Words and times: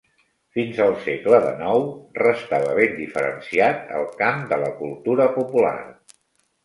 Fins 0.59 0.77
al 0.85 0.93
segle 1.01 1.39
dènou 1.43 1.83
restava 2.21 2.73
ben 2.79 2.97
diferenciat 3.03 3.95
el 4.01 4.09
camp 4.23 4.41
de 4.55 4.59
la 4.67 4.73
cultura 4.81 5.29
popular. 5.41 5.79